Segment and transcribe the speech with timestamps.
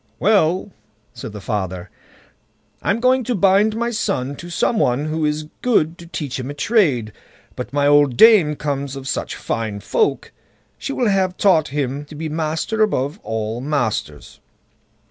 [0.19, 0.71] "Well!"
[1.13, 1.91] said the father,
[2.81, 6.49] "I'm going to bind my son to some one who is good to teach him
[6.49, 7.11] a trade;
[7.55, 10.31] but my old dame comes of such fine folk,
[10.79, 14.39] she will have him taught to be master above all masters."